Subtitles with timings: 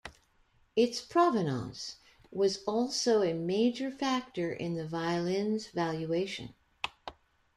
[0.75, 1.97] Its provenance
[2.31, 6.55] was also a major factor in the violin's valuation.